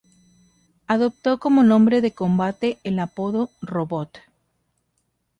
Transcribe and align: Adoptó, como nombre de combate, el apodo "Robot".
Adoptó, 0.87 1.37
como 1.39 1.61
nombre 1.61 2.01
de 2.01 2.09
combate, 2.11 2.79
el 2.83 2.97
apodo 2.97 3.51
"Robot". 3.61 4.17